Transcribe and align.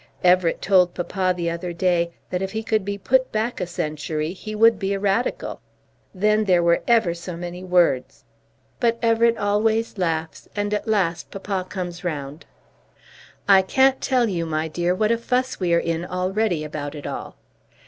Everett 0.23 0.63
told 0.63 0.95
papa 0.95 1.31
the 1.37 1.51
other 1.51 1.73
day 1.73 2.11
that 2.31 2.41
if 2.41 2.53
he 2.53 2.63
could 2.63 2.83
be 2.83 2.97
put 2.97 3.31
back 3.31 3.61
a 3.61 3.67
century 3.67 4.33
he 4.33 4.55
would 4.55 4.79
be 4.79 4.93
a 4.95 4.99
Radical. 4.99 5.61
Then 6.11 6.45
there 6.45 6.63
were 6.63 6.81
ever 6.87 7.13
so 7.13 7.37
many 7.37 7.63
words. 7.63 8.23
But 8.79 8.97
Everett 9.03 9.37
always 9.37 9.99
laughs, 9.99 10.49
and 10.55 10.73
at 10.73 10.87
last 10.87 11.29
papa 11.29 11.67
comes 11.69 12.03
round. 12.03 12.47
I 13.47 13.61
can't 13.61 14.01
tell 14.01 14.27
you, 14.27 14.47
my 14.47 14.67
dear, 14.67 14.95
what 14.95 15.11
a 15.11 15.19
fuss 15.19 15.59
we 15.59 15.71
are 15.71 15.77
in 15.77 16.03
already 16.03 16.63
about 16.63 16.95
it 16.95 17.05
all. 17.05 17.35